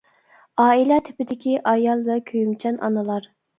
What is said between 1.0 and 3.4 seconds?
تىپىدىكى ئايال ۋە كۆيۈمچان ئانىلار.